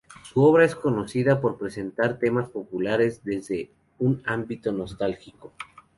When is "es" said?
0.65-0.73